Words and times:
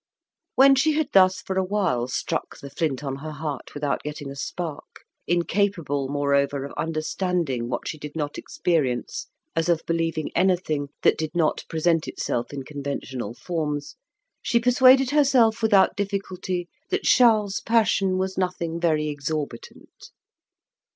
When 0.55 0.73
she 0.73 0.93
had 0.93 1.09
thus 1.13 1.41
for 1.41 1.57
a 1.59 1.63
while 1.63 2.07
struck 2.07 2.57
the 2.57 2.71
flint 2.71 3.03
on 3.03 3.17
her 3.17 3.33
heart 3.33 3.75
without 3.75 4.01
getting 4.01 4.31
a 4.31 4.35
spark, 4.35 5.01
incapable, 5.27 6.07
moreover, 6.07 6.65
of 6.65 6.73
understanding 6.75 7.69
what 7.69 7.87
she 7.87 7.99
did 7.99 8.15
not 8.15 8.39
experience 8.39 9.27
as 9.55 9.69
of 9.69 9.85
believing 9.85 10.31
anything 10.35 10.87
that 11.03 11.19
did 11.19 11.35
not 11.35 11.63
present 11.69 12.07
itself 12.07 12.51
in 12.51 12.63
conventional 12.63 13.35
forms, 13.35 13.95
she 14.41 14.59
persuaded 14.59 15.11
herself 15.11 15.61
without 15.61 15.95
difficulty 15.95 16.67
that 16.89 17.03
Charles's 17.03 17.61
passion 17.61 18.17
was 18.17 18.39
nothing 18.39 18.79
very 18.79 19.07
exorbitant. 19.07 20.09